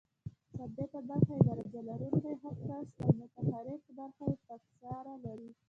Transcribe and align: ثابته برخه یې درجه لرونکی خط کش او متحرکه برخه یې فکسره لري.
ثابته 0.57 0.99
برخه 1.09 1.31
یې 1.37 1.41
درجه 1.49 1.79
لرونکی 1.89 2.33
خط 2.41 2.59
کش 2.67 2.87
او 3.03 3.09
متحرکه 3.19 3.91
برخه 3.99 4.23
یې 4.29 4.35
فکسره 4.47 5.15
لري. 5.25 5.49